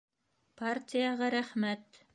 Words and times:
Партияға 0.61 1.31
рәхмәт. 1.39 2.05